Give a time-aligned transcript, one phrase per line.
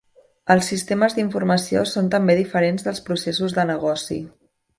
[0.53, 4.21] Els sistemes d'informació són també diferents dels processos de negoci.